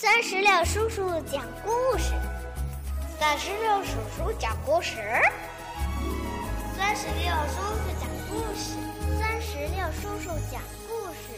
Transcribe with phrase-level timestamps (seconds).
[0.00, 2.14] 三十六叔叔讲故事，
[3.18, 4.96] 三十六叔叔讲故事，
[6.74, 8.78] 三十六叔叔讲故事，
[9.18, 11.36] 三十六叔叔讲故事。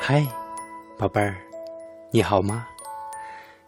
[0.00, 0.26] 嗨，
[0.98, 1.36] 宝贝儿，
[2.10, 2.66] 你好吗？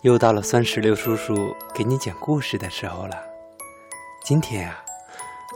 [0.03, 3.17] 又到了酸石榴叔叔给你讲故事的时候了。
[4.23, 4.85] 今天啊，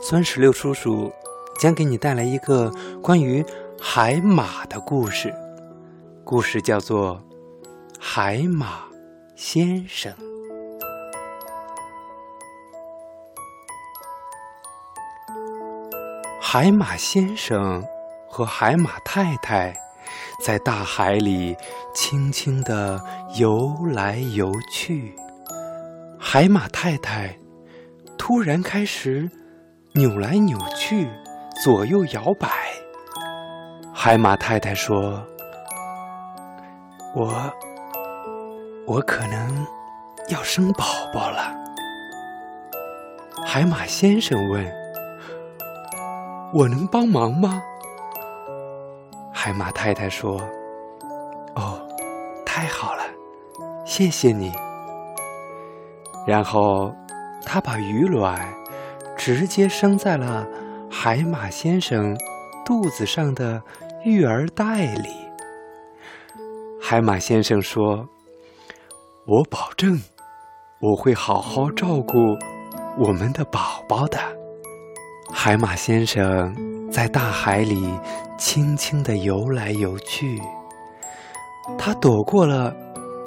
[0.01, 1.13] 酸石榴叔叔
[1.57, 2.69] 将给你带来一个
[3.01, 3.45] 关于
[3.79, 5.33] 海马的故事，
[6.25, 7.15] 故事叫做
[7.97, 8.83] 《海马
[9.33, 10.11] 先生》。
[16.41, 17.81] 海马先生
[18.27, 19.82] 和海马太太。
[20.43, 21.55] 在大海里
[21.95, 23.01] 轻轻地
[23.37, 25.15] 游来游去，
[26.19, 27.33] 海马太太
[28.17, 29.31] 突然开始
[29.93, 31.07] 扭来扭去，
[31.63, 32.49] 左右摇摆。
[33.93, 35.25] 海马太太说
[37.15, 37.49] ：“我，
[38.85, 39.65] 我可能
[40.27, 40.83] 要生宝
[41.13, 41.55] 宝了。”
[43.47, 44.69] 海马先生问
[46.53, 47.63] ：“我能帮忙吗？”
[49.45, 50.39] 海马太太说
[51.55, 51.77] ：“哦，
[52.45, 53.03] 太好了，
[53.83, 54.53] 谢谢你。”
[56.25, 56.89] 然后，
[57.45, 58.39] 他把鱼卵
[59.17, 60.47] 直接生在了
[60.89, 62.17] 海马先生
[62.63, 63.61] 肚子上的
[64.05, 65.09] 育儿袋里。
[66.81, 68.07] 海马先生说
[69.27, 70.01] ：“我保证，
[70.79, 72.17] 我会好好照顾
[72.97, 74.17] 我们的宝宝的。”
[75.35, 76.55] 海马先生
[76.93, 77.89] 在大海里
[78.37, 80.39] 轻轻地游来游去，
[81.75, 82.71] 他躲过了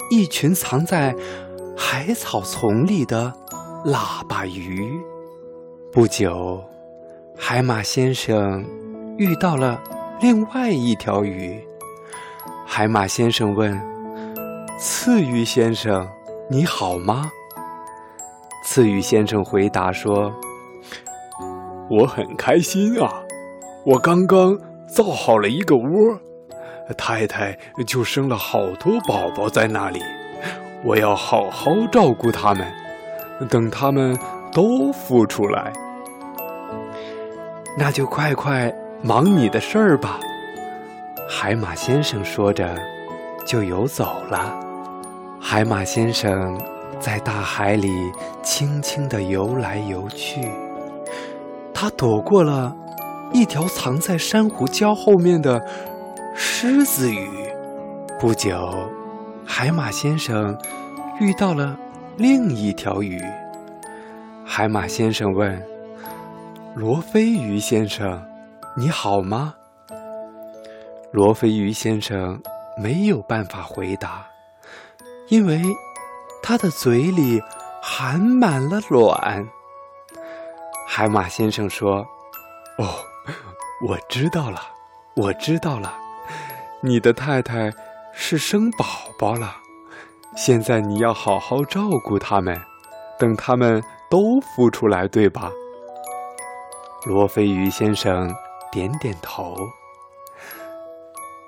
[0.09, 1.13] 一群藏在
[1.75, 3.33] 海草丛里的
[3.83, 4.97] 喇叭鱼。
[5.91, 6.63] 不久，
[7.37, 8.63] 海马先生
[9.17, 9.83] 遇到了
[10.21, 11.61] 另外一条鱼。
[12.65, 13.77] 海马先生问
[14.79, 16.07] ：“刺鱼先生，
[16.49, 17.29] 你好吗？”
[18.63, 20.31] 刺鱼先生回答说。
[21.89, 23.23] 我很开心啊！
[23.87, 26.19] 我刚刚造好了一个窝，
[26.97, 30.01] 太太就生了好多宝宝在那里。
[30.83, 32.67] 我要好好照顾他们，
[33.49, 34.13] 等他们
[34.51, 35.71] 都孵出来。
[37.77, 40.19] 那就快快忙你的事儿吧。
[41.25, 42.77] 海马先生说着，
[43.45, 44.53] 就游走了。
[45.39, 46.59] 海马先生
[46.99, 47.89] 在大海里
[48.43, 50.41] 轻轻地游来游去。
[51.73, 52.75] 他躲过了
[53.33, 55.61] 一条藏在珊瑚礁后面的
[56.35, 57.29] 狮子鱼。
[58.19, 58.89] 不久，
[59.45, 60.57] 海马先生
[61.19, 61.77] 遇到了
[62.17, 63.21] 另一条鱼。
[64.43, 65.61] 海马先生问
[66.73, 68.23] ：“罗非鱼先生，
[68.75, 69.53] 你好吗？”
[71.11, 72.41] 罗非鱼先生
[72.81, 74.25] 没有办法回答，
[75.29, 75.61] 因为
[76.41, 77.41] 他的嘴里
[77.81, 79.47] 含满了卵。
[80.87, 82.05] 海马先生说
[82.79, 82.85] ：“哦，
[83.79, 84.59] 我知道了，
[85.15, 85.93] 我知道了，
[86.81, 87.71] 你的太太
[88.11, 88.85] 是生宝
[89.19, 89.55] 宝了。
[90.35, 92.59] 现在你要好好照顾他们，
[93.19, 95.51] 等他们都孵出来，对吧？”
[97.05, 98.33] 罗非鱼先生
[98.71, 99.55] 点点头。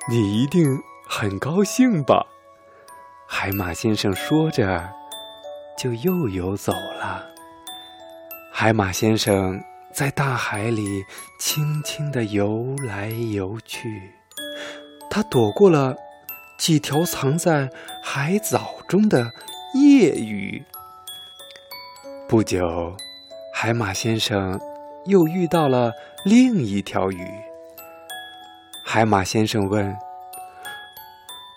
[0.07, 2.25] 你一定很高兴吧？
[3.27, 4.87] 海马先生说着，
[5.77, 7.25] 就又游走了。
[8.51, 9.59] 海马先生
[9.93, 11.03] 在大海里
[11.39, 14.13] 轻轻地游来游去，
[15.09, 15.95] 他躲过了
[16.57, 17.69] 几条藏在
[18.03, 19.31] 海藻中的
[19.73, 20.63] 夜鱼。
[22.27, 22.95] 不久，
[23.53, 24.59] 海马先生
[25.05, 25.91] 又遇到了
[26.23, 27.27] 另一条鱼。
[28.85, 29.95] 海马先生问：“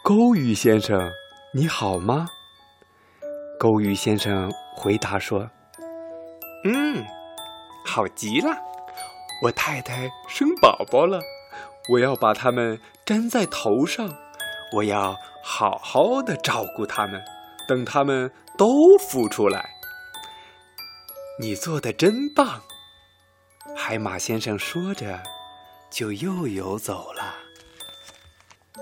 [0.02, 1.10] 钩鱼先生，
[1.52, 2.26] 你好吗？”
[3.60, 5.48] 钩鱼先生回答说。
[6.64, 7.04] 嗯，
[7.84, 8.56] 好极了！
[9.42, 11.20] 我太太生宝宝了，
[11.90, 14.08] 我要把它们粘在头上，
[14.74, 17.20] 我要好好的照顾它们，
[17.66, 19.70] 等它们都孵出来。
[21.40, 22.62] 你做的真棒！
[23.76, 25.20] 海马先生说着，
[25.90, 27.34] 就又游走了。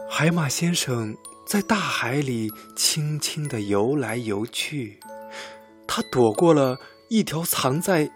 [0.09, 5.01] 海马先生在大海里轻轻地游来游去，
[5.87, 6.77] 他躲过了。
[7.09, 8.09] 一条藏在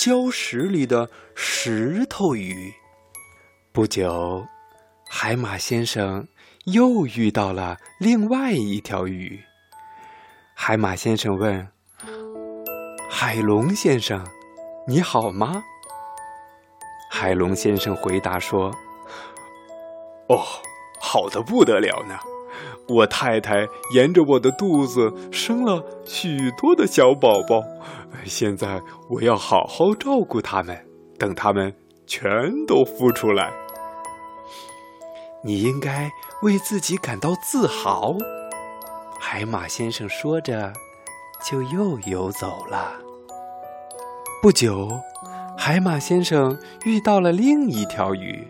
[0.00, 2.72] 礁石里的石头鱼。
[3.70, 4.46] 不久，
[5.06, 6.26] 海马先生
[6.64, 9.38] 又遇到了另外一条鱼。
[10.54, 11.68] 海马先生问
[13.10, 14.26] ：“海龙先生，
[14.86, 15.62] 你好吗？”
[17.12, 18.74] 海龙先生回答说
[20.30, 20.42] ：“哦，
[20.98, 22.18] 好的不得了呢！
[22.90, 27.62] 我太太沿着我的肚子生了许多的小宝宝，
[28.24, 30.76] 现在我要好好照顾他们，
[31.18, 31.72] 等他们
[32.06, 32.30] 全
[32.66, 33.52] 都孵出来。
[35.42, 36.10] 你应该
[36.42, 38.16] 为自己感到自豪。”
[39.18, 40.72] 海马先生说着，
[41.44, 42.92] 就又游走了。
[44.42, 44.88] 不久。
[45.58, 48.48] 海马先生遇到了另一条鱼。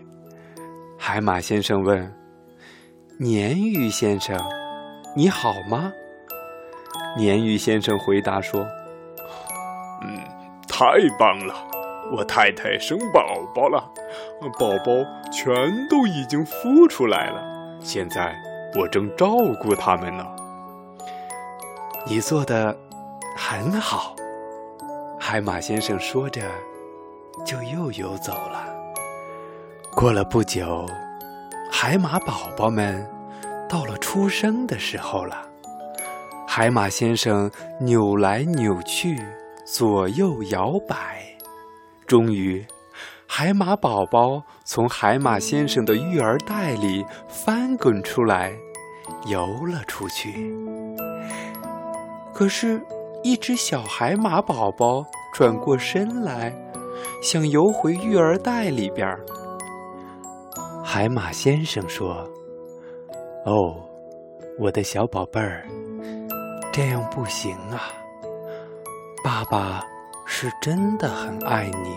[0.97, 2.09] 海马先生问
[3.21, 4.35] ：“鲶鱼先生，
[5.15, 5.93] 你好吗？”
[7.19, 8.65] 鲶鱼先生回答说
[10.01, 10.17] ：“嗯，
[10.67, 10.85] 太
[11.19, 11.53] 棒了！
[12.11, 13.21] 我太太生宝
[13.53, 13.87] 宝了，
[14.57, 14.91] 宝宝
[15.31, 15.53] 全
[15.87, 17.43] 都已经孵出来了。
[17.79, 18.35] 现在
[18.75, 20.25] 我正照顾他们呢。”
[22.07, 22.75] 你做的
[23.37, 24.15] 很好，
[25.19, 26.41] 海马先生说着。
[27.45, 28.65] 就又游走了。
[29.95, 30.85] 过了不久，
[31.83, 33.03] 海马宝宝们
[33.67, 35.49] 到了出生的时候了。
[36.47, 37.49] 海马先生
[37.79, 39.19] 扭来扭去，
[39.65, 41.25] 左右摇摆，
[42.05, 42.63] 终于，
[43.25, 48.53] 海马宝宝从海马先生的育儿袋里翻滚出来，
[49.25, 50.55] 游了出去。
[52.31, 52.79] 可是，
[53.23, 56.53] 一只小海马宝宝转过身来。
[57.23, 59.25] 想游回育儿袋里边儿，
[60.83, 62.27] 海马先生说
[63.45, 63.75] ：“哦，
[64.59, 65.65] 我的小宝贝儿，
[66.71, 67.83] 这样不行啊！
[69.23, 69.85] 爸爸
[70.25, 71.95] 是真的很爱你，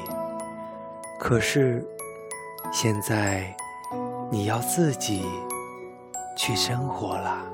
[1.19, 1.85] 可是
[2.73, 3.55] 现在
[4.31, 5.25] 你要自己
[6.37, 7.45] 去生活了。”